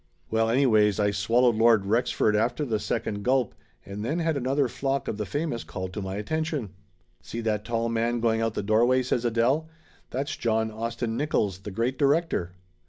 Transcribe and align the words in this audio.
Well, 0.31 0.49
anyways, 0.49 0.99
I 0.99 1.11
swallowed 1.11 1.55
Lord 1.57 1.85
Rexford 1.85 2.35
after 2.35 2.65
the 2.65 2.77
86 2.77 2.89
Laughter 2.89 2.93
Limited 2.95 3.03
second 3.17 3.23
gulp, 3.23 3.55
and 3.85 4.03
then 4.03 4.17
had 4.17 4.35
another 4.35 4.67
flock 4.67 5.07
of 5.07 5.17
the 5.17 5.27
famous 5.27 5.63
called 5.63 5.93
to 5.93 6.01
my 6.01 6.15
attention. 6.15 6.71
"See 7.21 7.39
that 7.41 7.63
tall 7.65 7.87
man 7.87 8.19
going 8.19 8.41
out 8.41 8.55
the 8.55 8.63
doorway?" 8.63 9.03
says 9.03 9.25
Adele. 9.25 9.69
"That's 10.09 10.35
John 10.35 10.71
Austin 10.71 11.15
Nickolls, 11.19 11.61
the 11.61 11.69
great 11.69 11.99
di 11.99 12.05
rector." 12.05 12.53